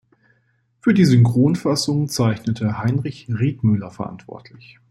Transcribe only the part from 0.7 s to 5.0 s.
Für die Synchronfassung zeichnete Heinrich Riethmüller verantwortlich.